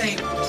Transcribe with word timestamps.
same. 0.00 0.39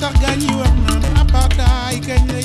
sax 0.00 0.14
gaañ 0.22 0.40
yi 0.44 0.50
wax 0.60 0.74
naan 0.84 1.02
apartaay 1.22 1.96
kañ 2.06 2.22
la 2.32 2.38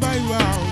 by 0.00 0.16
wow. 0.30 0.71